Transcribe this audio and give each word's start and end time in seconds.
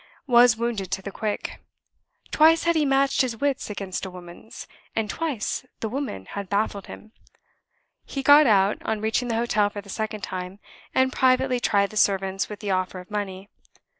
was 0.25 0.57
wounded 0.57 0.89
to 0.89 0.99
the 1.03 1.11
quick. 1.11 1.61
Twice 2.31 2.63
had 2.63 2.75
he 2.75 2.85
matched 2.85 3.21
his 3.21 3.37
wits 3.39 3.69
against 3.69 4.03
a 4.03 4.09
woman's; 4.09 4.65
and 4.95 5.07
twice 5.07 5.63
the 5.79 5.89
woman 5.89 6.25
had 6.25 6.49
baffled 6.49 6.87
him. 6.87 7.11
He 8.03 8.23
got 8.23 8.47
out, 8.47 8.81
on 8.81 8.99
reaching 8.99 9.27
the 9.27 9.35
hotel 9.37 9.69
for 9.69 9.81
the 9.81 9.89
second 9.89 10.21
time, 10.21 10.57
and 10.95 11.13
privately 11.13 11.59
tried 11.59 11.91
the 11.91 11.97
servants 11.97 12.49
with 12.49 12.61
the 12.61 12.71
offer 12.71 12.99
of 12.99 13.11
money. 13.11 13.47